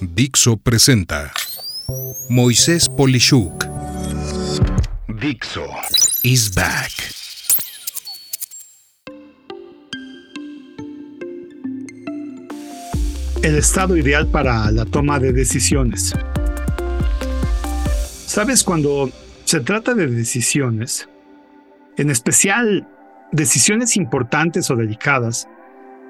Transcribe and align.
Dixo 0.00 0.56
presenta 0.56 1.30
Moisés 2.28 2.88
Polishuk. 2.88 3.66
Dixo 5.20 5.66
is 6.22 6.54
back. 6.54 6.90
El 13.42 13.56
estado 13.56 13.96
ideal 13.96 14.26
para 14.28 14.70
la 14.70 14.86
toma 14.86 15.18
de 15.18 15.32
decisiones. 15.32 16.14
Sabes, 18.26 18.62
cuando 18.64 19.10
se 19.44 19.60
trata 19.60 19.92
de 19.94 20.06
decisiones, 20.06 21.08
en 21.98 22.10
especial 22.10 22.88
decisiones 23.32 23.96
importantes 23.96 24.70
o 24.70 24.76
delicadas, 24.76 25.46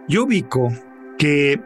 yo 0.07 0.25
ubico 0.25 0.73
que 1.19 1.61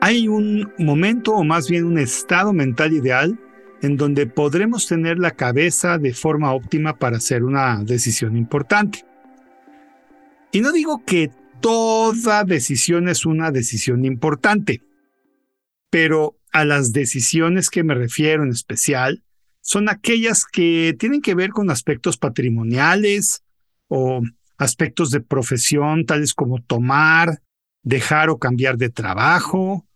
hay 0.00 0.28
un 0.28 0.72
momento 0.78 1.32
o 1.34 1.44
más 1.44 1.68
bien 1.68 1.84
un 1.84 1.98
estado 1.98 2.52
mental 2.52 2.92
ideal 2.92 3.38
en 3.82 3.96
donde 3.96 4.26
podremos 4.26 4.86
tener 4.86 5.18
la 5.18 5.32
cabeza 5.32 5.98
de 5.98 6.12
forma 6.12 6.52
óptima 6.52 6.98
para 6.98 7.18
hacer 7.18 7.44
una 7.44 7.82
decisión 7.84 8.36
importante. 8.36 9.04
Y 10.50 10.60
no 10.60 10.72
digo 10.72 11.04
que 11.04 11.30
toda 11.60 12.44
decisión 12.44 13.08
es 13.08 13.26
una 13.26 13.50
decisión 13.50 14.04
importante, 14.04 14.82
pero 15.90 16.36
a 16.52 16.64
las 16.64 16.92
decisiones 16.92 17.70
que 17.70 17.84
me 17.84 17.94
refiero 17.94 18.42
en 18.42 18.50
especial 18.50 19.22
son 19.60 19.88
aquellas 19.88 20.44
que 20.44 20.96
tienen 20.98 21.20
que 21.20 21.34
ver 21.34 21.50
con 21.50 21.70
aspectos 21.70 22.16
patrimoniales 22.16 23.42
o 23.88 24.22
aspectos 24.56 25.10
de 25.10 25.20
profesión, 25.20 26.04
tales 26.04 26.34
como 26.34 26.60
tomar, 26.62 27.42
dejar 27.82 28.30
o 28.30 28.38
cambiar 28.38 28.76
de 28.76 28.88
trabajo, 28.88 29.87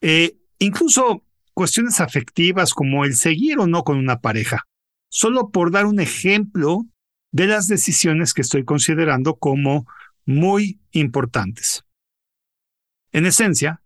eh, 0.00 0.36
incluso 0.58 1.22
cuestiones 1.54 2.00
afectivas 2.00 2.74
como 2.74 3.04
el 3.04 3.14
seguir 3.14 3.58
o 3.58 3.66
no 3.66 3.82
con 3.82 3.98
una 3.98 4.20
pareja, 4.20 4.64
solo 5.08 5.50
por 5.50 5.70
dar 5.70 5.86
un 5.86 6.00
ejemplo 6.00 6.84
de 7.32 7.46
las 7.46 7.66
decisiones 7.66 8.34
que 8.34 8.42
estoy 8.42 8.64
considerando 8.64 9.36
como 9.36 9.86
muy 10.24 10.80
importantes. 10.90 11.84
En 13.12 13.26
esencia, 13.26 13.82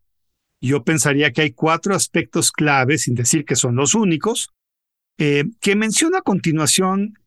yo 0.60 0.84
pensaría 0.84 1.32
que 1.32 1.42
hay 1.42 1.52
cuatro 1.52 1.94
aspectos 1.94 2.52
claves, 2.52 3.02
sin 3.02 3.14
decir 3.14 3.44
que 3.44 3.56
son 3.56 3.76
los 3.76 3.94
únicos, 3.94 4.50
eh, 5.18 5.44
que 5.60 5.76
menciono 5.76 6.18
a 6.18 6.22
continuación 6.22 7.18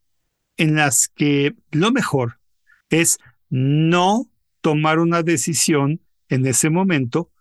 en 0.58 0.76
las 0.76 1.08
que 1.08 1.56
lo 1.72 1.92
mejor 1.92 2.40
es 2.90 3.18
no 3.50 4.30
tomar 4.62 5.00
una 5.00 5.24
decisión 5.24 6.02
en 6.30 6.46
ese 6.46 6.70
momento 6.70 7.32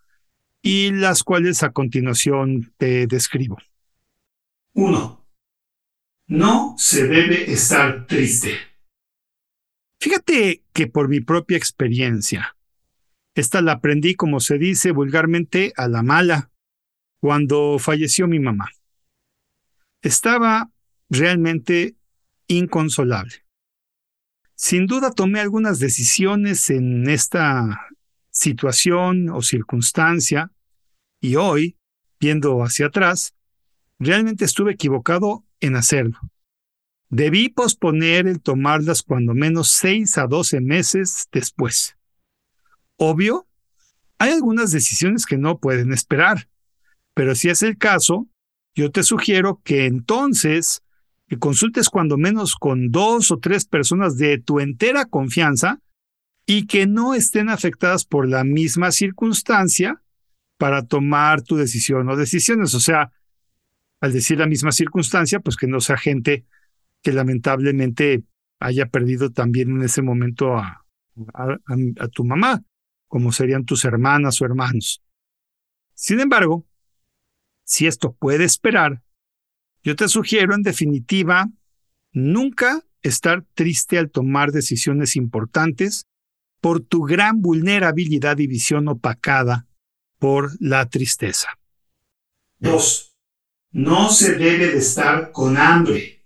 y 0.63 0.93
las 0.93 1.25
cuales 1.25 1.63
a 1.65 1.73
continuación 1.73 2.73
te 2.79 3.07
describo. 3.09 3.59
1. 4.75 5.27
No 6.29 6.75
se 6.79 7.07
debe 7.09 7.53
estar 7.53 8.07
triste. 8.07 8.55
Fíjate 10.01 10.63
que 10.73 10.87
por 10.87 11.09
mi 11.09 11.21
propia 11.21 11.57
experiencia, 11.57 12.57
esta 13.35 13.61
la 13.61 13.73
aprendí, 13.73 14.15
como 14.15 14.41
se 14.41 14.59
dice 14.59 14.93
vulgarmente, 14.93 15.73
a 15.77 15.89
la 15.89 16.03
mala, 16.03 16.51
cuando 17.21 17.79
falleció 17.79 18.27
mi 18.27 18.39
mamá. 18.39 18.71
Estaba 20.01 20.71
realmente 21.09 21.97
inconsolable. 22.47 23.45
Sin 24.55 24.87
duda 24.87 25.11
tomé 25.11 25.41
algunas 25.41 25.79
decisiones 25.79 26.71
en 26.71 27.09
esta 27.09 27.89
situación 28.43 29.31
o 29.31 29.41
circunstancia 29.41 30.51
y 31.21 31.37
hoy, 31.37 31.77
viendo 32.21 32.63
hacia 32.63 32.87
atrás, 32.87 33.35
realmente 33.99 34.45
estuve 34.45 34.73
equivocado 34.73 35.45
en 35.61 35.77
hacerlo. 35.77 36.19
Debí 37.09 37.49
posponer 37.49 38.27
el 38.27 38.41
tomarlas 38.41 39.03
cuando 39.03 39.35
menos 39.35 39.69
6 39.73 40.19
a 40.19 40.27
12 40.27 40.61
meses 40.61 41.29
después. 41.31 41.97
Obvio, 42.97 43.47
hay 44.19 44.33
algunas 44.33 44.73
decisiones 44.73 45.27
que 45.27 45.39
no 45.39 45.59
pueden 45.59 45.93
esperar, 45.93 46.49
pero 47.15 47.35
si 47.35 47.49
es 47.49 47.63
el 47.63 47.79
caso, 47.79 48.29
yo 48.75 48.91
te 48.91 49.03
sugiero 49.03 49.61
que 49.63 49.87
entonces 49.87 50.83
que 51.29 51.39
consultes 51.39 51.89
cuando 51.89 52.17
menos 52.17 52.57
con 52.57 52.91
dos 52.91 53.31
o 53.31 53.39
tres 53.39 53.67
personas 53.67 54.17
de 54.17 54.39
tu 54.39 54.61
entera 54.61 55.05
confianza 55.05 55.81
y 56.47 56.67
que 56.67 56.87
no 56.87 57.15
estén 57.15 57.49
afectadas 57.49 58.05
por 58.05 58.29
la 58.29 58.45
misma 58.45 58.91
circunstancia 58.91 60.03
para 60.57 60.87
tomar 60.87 61.43
tu 61.43 61.57
decisión 61.57 62.09
o 62.09 62.17
decisiones. 62.17 62.75
O 62.75 62.81
sea, 62.81 63.13
al 64.01 64.13
decir 64.13 64.39
la 64.39 64.47
misma 64.47 64.73
circunstancia, 64.73 65.41
pues 65.41 65.57
que 65.57 65.67
no 65.67 65.81
sea 65.81 65.97
gente 65.97 66.45
que 67.03 67.13
lamentablemente 67.13 68.25
haya 68.59 68.87
perdido 68.87 69.31
también 69.31 69.71
en 69.71 69.83
ese 69.83 70.03
momento 70.03 70.57
a, 70.57 70.85
a, 71.35 72.09
tu 72.09 72.25
mamá, 72.25 72.63
como 73.07 73.33
serían 73.33 73.65
tus 73.65 73.85
hermanas 73.85 74.41
o 74.41 74.45
hermanos. 74.45 75.03
Sin 75.95 76.21
embargo, 76.21 76.67
si 77.65 77.87
esto 77.87 78.13
puede 78.13 78.45
esperar, 78.45 79.03
yo 79.83 79.97
te 79.97 80.09
sugiero 80.09 80.55
en 80.55 80.63
definitiva 80.63 81.49
nunca 82.13 82.83
estar 83.03 83.45
triste 83.55 83.99
al 83.99 84.11
tomar 84.11 84.53
decisiones 84.53 85.17
importantes 85.17 86.07
por 86.63 86.81
tu 86.81 87.03
gran 87.03 87.43
vulnerabilidad 87.43 88.39
y 88.39 88.47
visión 88.47 88.87
opacada 88.87 89.67
por 90.21 90.53
la 90.61 90.89
tristeza. 90.89 91.59
2. 92.61 93.17
No 93.73 94.09
se 94.11 94.37
debe 94.37 94.69
de 94.69 94.79
estar 94.79 95.33
con 95.33 95.59
hambre. 95.59 96.25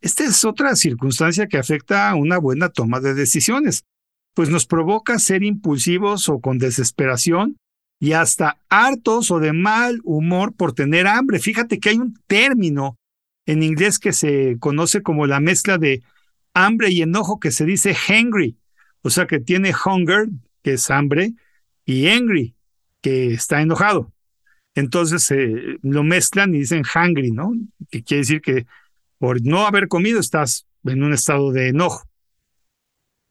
Esta 0.00 0.24
es 0.24 0.44
otra 0.46 0.74
circunstancia 0.74 1.46
que 1.46 1.58
afecta 1.58 2.08
a 2.08 2.14
una 2.14 2.38
buena 2.38 2.70
toma 2.70 3.00
de 3.00 3.12
decisiones, 3.12 3.84
pues 4.34 4.48
nos 4.48 4.64
provoca 4.64 5.18
ser 5.18 5.42
impulsivos 5.42 6.30
o 6.30 6.40
con 6.40 6.58
desesperación 6.58 7.58
y 8.00 8.12
hasta 8.12 8.56
hartos 8.70 9.30
o 9.30 9.40
de 9.40 9.52
mal 9.52 10.00
humor 10.04 10.54
por 10.54 10.72
tener 10.72 11.06
hambre. 11.06 11.38
Fíjate 11.38 11.80
que 11.80 11.90
hay 11.90 11.98
un 11.98 12.18
término 12.26 12.96
en 13.44 13.62
inglés 13.62 13.98
que 13.98 14.14
se 14.14 14.56
conoce 14.58 15.02
como 15.02 15.26
la 15.26 15.40
mezcla 15.40 15.76
de 15.76 16.02
hambre 16.54 16.90
y 16.90 17.02
enojo 17.02 17.38
que 17.40 17.50
se 17.50 17.66
dice 17.66 17.94
hangry, 17.94 18.56
o 19.08 19.10
sea 19.10 19.26
que 19.26 19.40
tiene 19.40 19.72
hunger, 19.72 20.28
que 20.62 20.74
es 20.74 20.90
hambre, 20.90 21.32
y 21.86 22.08
angry, 22.08 22.54
que 23.00 23.32
está 23.32 23.62
enojado. 23.62 24.12
Entonces 24.74 25.30
eh, 25.30 25.78
lo 25.80 26.04
mezclan 26.04 26.54
y 26.54 26.58
dicen 26.58 26.82
hungry, 26.94 27.30
¿no? 27.30 27.54
Que 27.90 28.02
quiere 28.02 28.20
decir 28.20 28.42
que 28.42 28.66
por 29.16 29.42
no 29.42 29.66
haber 29.66 29.88
comido 29.88 30.20
estás 30.20 30.66
en 30.84 31.02
un 31.02 31.14
estado 31.14 31.52
de 31.52 31.68
enojo. 31.68 32.06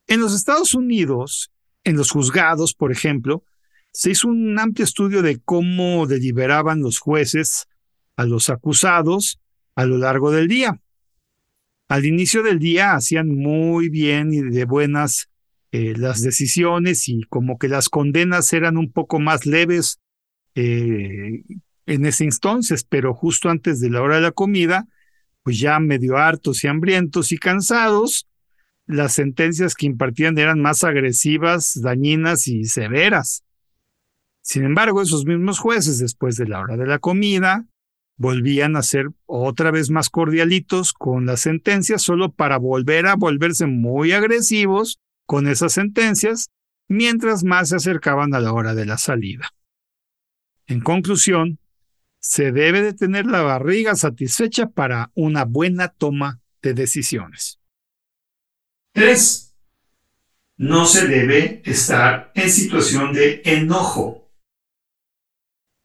En 0.08 0.18
los 0.18 0.34
Estados 0.34 0.74
Unidos, 0.74 1.52
en 1.84 1.96
los 1.96 2.10
juzgados, 2.10 2.74
por 2.74 2.90
ejemplo, 2.90 3.44
se 3.92 4.10
hizo 4.10 4.26
un 4.26 4.58
amplio 4.58 4.82
estudio 4.82 5.22
de 5.22 5.38
cómo 5.38 6.08
deliberaban 6.08 6.80
los 6.80 6.98
jueces 6.98 7.68
a 8.16 8.24
los 8.24 8.50
acusados 8.50 9.38
a 9.76 9.86
lo 9.86 9.96
largo 9.96 10.32
del 10.32 10.48
día. 10.48 10.80
Al 11.86 12.04
inicio 12.04 12.42
del 12.42 12.58
día 12.58 12.94
hacían 12.94 13.28
muy 13.28 13.88
bien 13.90 14.32
y 14.32 14.40
de 14.40 14.64
buenas 14.64 15.28
eh, 15.70 15.94
las 15.96 16.22
decisiones 16.22 17.08
y 17.08 17.24
como 17.24 17.58
que 17.58 17.68
las 17.68 17.90
condenas 17.90 18.52
eran 18.54 18.78
un 18.78 18.90
poco 18.90 19.20
más 19.20 19.44
leves 19.44 20.00
eh, 20.54 21.44
en 21.84 22.06
ese 22.06 22.24
entonces, 22.24 22.84
pero 22.84 23.12
justo 23.14 23.50
antes 23.50 23.78
de 23.78 23.90
la 23.90 24.00
hora 24.00 24.16
de 24.16 24.22
la 24.22 24.32
comida, 24.32 24.86
pues 25.42 25.58
ya 25.60 25.78
medio 25.78 26.16
hartos 26.16 26.64
y 26.64 26.68
hambrientos 26.68 27.32
y 27.32 27.38
cansados, 27.38 28.26
las 28.86 29.12
sentencias 29.12 29.74
que 29.74 29.86
impartían 29.86 30.38
eran 30.38 30.60
más 30.60 30.84
agresivas, 30.84 31.78
dañinas 31.80 32.48
y 32.48 32.64
severas. 32.64 33.44
Sin 34.40 34.64
embargo, 34.64 35.02
esos 35.02 35.26
mismos 35.26 35.58
jueces, 35.58 35.98
después 35.98 36.36
de 36.36 36.48
la 36.48 36.60
hora 36.60 36.78
de 36.78 36.86
la 36.86 36.98
comida, 36.98 37.66
volvían 38.16 38.76
a 38.76 38.82
ser 38.82 39.10
otra 39.26 39.70
vez 39.70 39.90
más 39.90 40.08
cordialitos 40.08 40.94
con 40.94 41.26
las 41.26 41.40
sentencias, 41.40 42.00
solo 42.00 42.32
para 42.32 42.56
volver 42.56 43.06
a 43.06 43.16
volverse 43.16 43.66
muy 43.66 44.12
agresivos 44.12 44.98
con 45.28 45.46
esas 45.46 45.74
sentencias 45.74 46.48
mientras 46.88 47.44
más 47.44 47.68
se 47.68 47.76
acercaban 47.76 48.32
a 48.34 48.40
la 48.40 48.54
hora 48.54 48.74
de 48.74 48.86
la 48.86 48.96
salida. 48.96 49.50
En 50.66 50.80
conclusión, 50.80 51.58
se 52.18 52.50
debe 52.50 52.80
de 52.80 52.94
tener 52.94 53.26
la 53.26 53.42
barriga 53.42 53.94
satisfecha 53.94 54.70
para 54.70 55.12
una 55.14 55.44
buena 55.44 55.88
toma 55.88 56.40
de 56.62 56.72
decisiones. 56.72 57.60
3. 58.92 59.54
No 60.56 60.86
se 60.86 61.06
debe 61.06 61.62
estar 61.66 62.32
en 62.34 62.50
situación 62.50 63.12
de 63.12 63.42
enojo. 63.44 64.32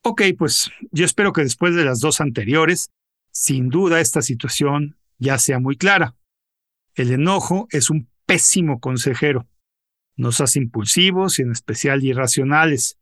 Ok, 0.04 0.22
pues 0.38 0.72
yo 0.92 1.04
espero 1.04 1.34
que 1.34 1.44
después 1.44 1.76
de 1.76 1.84
las 1.84 2.00
dos 2.00 2.22
anteriores, 2.22 2.92
sin 3.32 3.68
duda 3.68 4.00
esta 4.00 4.22
situación 4.22 4.98
ya 5.18 5.38
sea 5.38 5.60
muy 5.60 5.76
clara. 5.76 6.16
El 6.96 7.12
enojo 7.12 7.68
es 7.72 7.90
un 7.90 8.13
pésimo 8.26 8.80
consejero. 8.80 9.48
Nos 10.16 10.42
hace 10.42 10.60
impulsivos 10.60 11.40
y 11.40 11.44
en 11.44 11.52
especial 11.52 12.04
irracionales. 12.04 12.98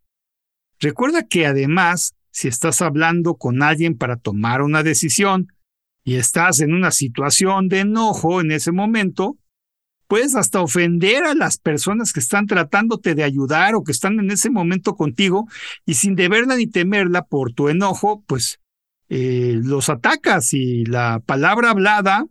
Recuerda 0.80 1.28
que 1.28 1.46
además 1.46 2.16
si 2.32 2.48
estás 2.48 2.82
hablando 2.82 3.36
con 3.36 3.62
alguien 3.62 3.98
para 3.98 4.16
tomar 4.16 4.62
una 4.62 4.84
decisión 4.84 5.54
y 6.04 6.16
estás 6.16 6.62
en 6.62 6.74
una 6.74 6.92
situación 6.92 7.68
de 7.68 7.82
enojo 7.82 8.42
en 8.42 8.52
ese 8.52 8.72
momento, 8.72 9.38
puedes 10.08 10.36
hasta 10.36 10.62
ofender 10.62 11.24
a 11.24 11.36
las 11.36 11.58
personas 11.58 12.14
que 12.14 12.20
están 12.20 12.48
tratándote 12.48 13.16
de 13.16 13.24
ayudar 13.24 13.76
o 13.76 13.84
que 13.84 13.92
están 13.92 14.20
en 14.20 14.32
ese 14.32 14.50
momento 14.50 14.96
contigo 14.96 15.48
y 15.86 15.94
sin 15.96 16.16
deberla 16.16 16.56
ni 16.56 16.68
temerla 16.68 17.24
por 17.24 17.54
tu 17.54 17.70
enojo, 17.70 18.24
pues 18.28 18.60
eh, 19.10 19.60
los 19.62 19.90
atacas 19.90 20.54
y 20.54 20.86
la 20.86 21.22
palabra 21.26 21.70
hablada 21.70 22.26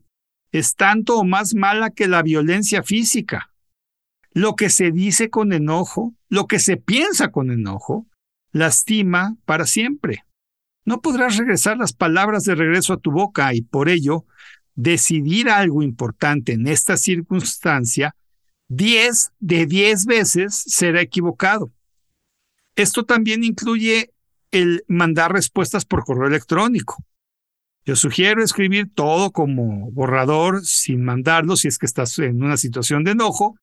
es 0.52 0.74
tanto 0.74 1.18
o 1.18 1.24
más 1.24 1.54
mala 1.54 1.90
que 1.90 2.08
la 2.08 2.22
violencia 2.22 2.82
física. 2.82 3.52
Lo 4.32 4.54
que 4.54 4.70
se 4.70 4.90
dice 4.90 5.30
con 5.30 5.52
enojo, 5.52 6.14
lo 6.28 6.46
que 6.46 6.58
se 6.58 6.76
piensa 6.76 7.30
con 7.30 7.50
enojo, 7.50 8.06
lastima 8.52 9.36
para 9.44 9.66
siempre. 9.66 10.24
No 10.84 11.00
podrás 11.00 11.36
regresar 11.36 11.76
las 11.76 11.92
palabras 11.92 12.44
de 12.44 12.54
regreso 12.54 12.92
a 12.92 12.98
tu 12.98 13.10
boca 13.10 13.52
y 13.54 13.62
por 13.62 13.88
ello 13.88 14.24
decidir 14.74 15.50
algo 15.50 15.82
importante 15.82 16.52
en 16.52 16.66
esta 16.66 16.96
circunstancia, 16.96 18.16
10 18.68 19.32
de 19.40 19.66
10 19.66 20.06
veces 20.06 20.62
será 20.66 21.00
equivocado. 21.00 21.72
Esto 22.76 23.04
también 23.04 23.44
incluye 23.44 24.12
el 24.52 24.84
mandar 24.88 25.32
respuestas 25.32 25.84
por 25.84 26.04
correo 26.04 26.28
electrónico. 26.28 26.96
Yo 27.90 27.96
sugiero 27.96 28.44
escribir 28.44 28.88
todo 28.94 29.32
como 29.32 29.90
borrador 29.90 30.64
sin 30.64 31.02
mandarlo 31.02 31.56
si 31.56 31.66
es 31.66 31.76
que 31.76 31.86
estás 31.86 32.16
en 32.20 32.40
una 32.40 32.56
situación 32.56 33.02
de 33.02 33.10
enojo 33.10 33.56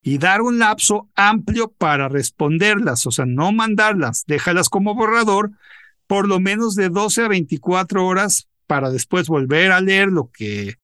y 0.00 0.18
dar 0.18 0.42
un 0.42 0.60
lapso 0.60 1.10
amplio 1.16 1.72
para 1.72 2.08
responderlas, 2.08 3.04
o 3.04 3.10
sea, 3.10 3.26
no 3.26 3.50
mandarlas, 3.50 4.26
déjalas 4.28 4.68
como 4.68 4.94
borrador 4.94 5.50
por 6.06 6.28
lo 6.28 6.38
menos 6.38 6.76
de 6.76 6.88
12 6.88 7.22
a 7.22 7.26
24 7.26 8.06
horas 8.06 8.48
para 8.68 8.90
después 8.90 9.26
volver 9.26 9.72
a 9.72 9.80
leer 9.80 10.06
lo 10.06 10.30
que 10.30 10.76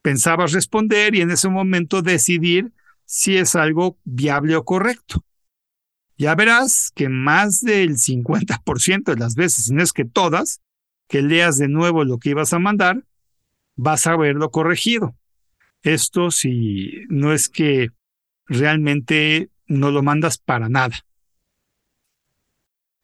pensabas 0.00 0.52
responder 0.52 1.14
y 1.14 1.20
en 1.20 1.30
ese 1.30 1.50
momento 1.50 2.00
decidir 2.00 2.72
si 3.04 3.36
es 3.36 3.54
algo 3.54 3.98
viable 4.04 4.56
o 4.56 4.64
correcto. 4.64 5.26
Ya 6.16 6.34
verás 6.34 6.90
que 6.94 7.10
más 7.10 7.60
del 7.60 7.98
50% 7.98 9.12
de 9.12 9.20
las 9.20 9.34
veces, 9.34 9.66
si 9.66 9.74
no 9.74 9.82
es 9.82 9.92
que 9.92 10.06
todas, 10.06 10.62
que 11.08 11.22
leas 11.22 11.58
de 11.58 11.68
nuevo 11.68 12.04
lo 12.04 12.18
que 12.18 12.30
ibas 12.30 12.52
a 12.52 12.58
mandar, 12.58 13.04
vas 13.76 14.06
a 14.06 14.16
verlo 14.16 14.50
corregido. 14.50 15.16
Esto 15.82 16.30
si 16.30 17.04
no 17.08 17.32
es 17.32 17.48
que 17.48 17.90
realmente 18.46 19.50
no 19.66 19.90
lo 19.90 20.02
mandas 20.02 20.38
para 20.38 20.68
nada. 20.68 21.04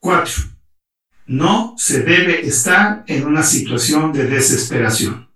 4. 0.00 0.44
No 1.26 1.74
se 1.78 2.02
debe 2.02 2.46
estar 2.46 3.04
en 3.06 3.26
una 3.26 3.42
situación 3.42 4.12
de 4.12 4.26
desesperación. 4.26 5.30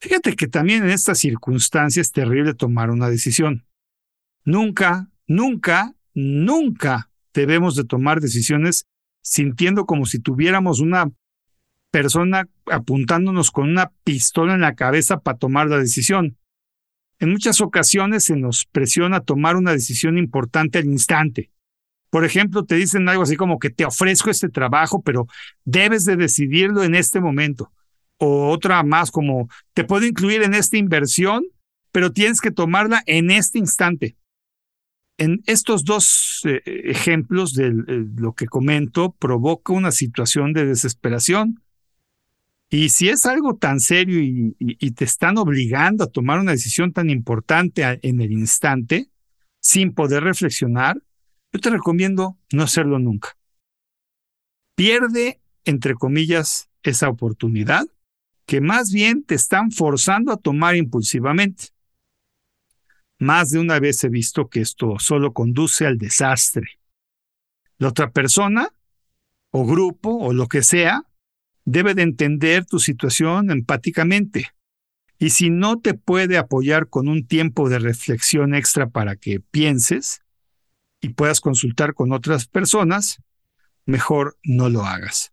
Fíjate 0.00 0.34
que 0.36 0.46
también 0.46 0.84
en 0.84 0.90
estas 0.90 1.18
circunstancias 1.18 2.06
es 2.06 2.12
terrible 2.12 2.54
tomar 2.54 2.90
una 2.90 3.10
decisión. 3.10 3.66
Nunca, 4.44 5.10
nunca, 5.26 5.94
nunca 6.14 7.10
debemos 7.34 7.76
de 7.76 7.84
tomar 7.84 8.20
decisiones 8.20 8.86
sintiendo 9.20 9.84
como 9.84 10.06
si 10.06 10.20
tuviéramos 10.20 10.80
una 10.80 11.10
persona 11.96 12.46
apuntándonos 12.66 13.50
con 13.50 13.70
una 13.70 13.90
pistola 14.04 14.52
en 14.52 14.60
la 14.60 14.74
cabeza 14.74 15.20
para 15.20 15.38
tomar 15.38 15.68
la 15.68 15.78
decisión. 15.78 16.36
En 17.18 17.30
muchas 17.30 17.62
ocasiones 17.62 18.24
se 18.24 18.36
nos 18.36 18.66
presiona 18.66 19.16
a 19.16 19.24
tomar 19.24 19.56
una 19.56 19.72
decisión 19.72 20.18
importante 20.18 20.78
al 20.78 20.84
instante. 20.84 21.50
Por 22.10 22.26
ejemplo, 22.26 22.66
te 22.66 22.74
dicen 22.74 23.08
algo 23.08 23.22
así 23.22 23.36
como 23.36 23.58
que 23.58 23.70
te 23.70 23.86
ofrezco 23.86 24.28
este 24.28 24.50
trabajo, 24.50 25.00
pero 25.00 25.26
debes 25.64 26.04
de 26.04 26.16
decidirlo 26.16 26.84
en 26.84 26.94
este 26.94 27.18
momento. 27.18 27.72
O 28.18 28.50
otra 28.50 28.82
más 28.82 29.10
como 29.10 29.48
te 29.72 29.84
puedo 29.84 30.04
incluir 30.04 30.42
en 30.42 30.52
esta 30.52 30.76
inversión, 30.76 31.44
pero 31.92 32.12
tienes 32.12 32.42
que 32.42 32.50
tomarla 32.50 33.02
en 33.06 33.30
este 33.30 33.58
instante. 33.58 34.18
En 35.16 35.42
estos 35.46 35.82
dos 35.82 36.42
eh, 36.44 36.60
ejemplos 36.66 37.54
de 37.54 37.68
eh, 37.68 38.04
lo 38.18 38.34
que 38.34 38.44
comento, 38.44 39.12
provoca 39.18 39.72
una 39.72 39.92
situación 39.92 40.52
de 40.52 40.66
desesperación. 40.66 41.62
Y 42.70 42.88
si 42.88 43.08
es 43.08 43.26
algo 43.26 43.56
tan 43.56 43.78
serio 43.78 44.20
y 44.58 44.90
te 44.92 45.04
están 45.04 45.38
obligando 45.38 46.04
a 46.04 46.10
tomar 46.10 46.40
una 46.40 46.52
decisión 46.52 46.92
tan 46.92 47.10
importante 47.10 48.00
en 48.02 48.20
el 48.20 48.32
instante, 48.32 49.08
sin 49.60 49.94
poder 49.94 50.24
reflexionar, 50.24 51.00
yo 51.52 51.60
te 51.60 51.70
recomiendo 51.70 52.36
no 52.52 52.62
hacerlo 52.62 52.98
nunca. 52.98 53.36
Pierde, 54.76 55.40
entre 55.64 55.94
comillas, 55.94 56.68
esa 56.82 57.08
oportunidad 57.08 57.86
que 58.46 58.60
más 58.60 58.92
bien 58.92 59.24
te 59.24 59.34
están 59.34 59.72
forzando 59.72 60.32
a 60.32 60.36
tomar 60.36 60.76
impulsivamente. 60.76 61.68
Más 63.18 63.50
de 63.50 63.58
una 63.58 63.80
vez 63.80 64.04
he 64.04 64.08
visto 64.08 64.48
que 64.48 64.60
esto 64.60 64.96
solo 64.98 65.32
conduce 65.32 65.86
al 65.86 65.98
desastre. 65.98 66.66
La 67.78 67.88
otra 67.88 68.10
persona, 68.12 68.68
o 69.50 69.66
grupo, 69.66 70.16
o 70.16 70.32
lo 70.32 70.46
que 70.46 70.62
sea, 70.62 71.02
debe 71.66 71.94
de 71.94 72.02
entender 72.02 72.64
tu 72.64 72.78
situación 72.78 73.50
empáticamente. 73.50 74.48
Y 75.18 75.30
si 75.30 75.50
no 75.50 75.78
te 75.78 75.92
puede 75.92 76.38
apoyar 76.38 76.88
con 76.88 77.08
un 77.08 77.26
tiempo 77.26 77.68
de 77.68 77.78
reflexión 77.78 78.54
extra 78.54 78.88
para 78.88 79.16
que 79.16 79.40
pienses, 79.40 80.22
y 81.00 81.10
puedas 81.10 81.40
consultar 81.40 81.94
con 81.94 82.12
otras 82.12 82.46
personas, 82.46 83.22
mejor 83.84 84.36
no 84.42 84.68
lo 84.68 84.84
hagas. 84.84 85.32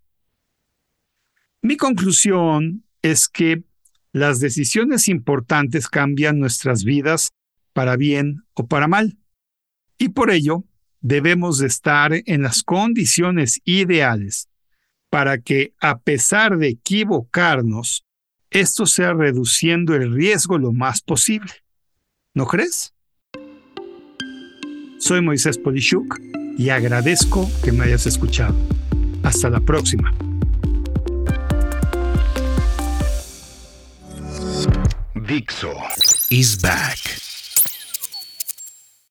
Mi 1.61 1.77
conclusión 1.77 2.83
es 3.01 3.27
que 3.27 3.63
las 4.11 4.39
decisiones 4.39 5.07
importantes 5.07 5.87
cambian 5.87 6.39
nuestras 6.39 6.83
vidas 6.83 7.29
para 7.73 7.95
bien 7.95 8.43
o 8.53 8.67
para 8.67 8.87
mal. 8.87 9.17
Y 9.97 10.09
por 10.09 10.29
ello, 10.29 10.65
debemos 11.01 11.57
de 11.57 11.67
estar 11.67 12.11
en 12.13 12.43
las 12.43 12.63
condiciones 12.63 13.61
ideales 13.65 14.49
para 15.13 15.37
que, 15.37 15.75
a 15.79 15.99
pesar 15.99 16.57
de 16.57 16.69
equivocarnos, 16.69 18.03
esto 18.49 18.87
sea 18.87 19.13
reduciendo 19.13 19.93
el 19.93 20.11
riesgo 20.11 20.57
lo 20.57 20.73
más 20.73 21.03
posible. 21.03 21.51
¿No 22.33 22.47
crees? 22.47 22.95
Soy 24.97 25.21
Moisés 25.21 25.59
Polishuk 25.59 26.19
y 26.57 26.69
agradezco 26.69 27.47
que 27.63 27.71
me 27.71 27.83
hayas 27.83 28.07
escuchado. 28.07 28.55
Hasta 29.21 29.51
la 29.51 29.59
próxima. 29.59 30.11
Dixo 35.27 35.73
is 36.31 36.59
back. 36.59 37.32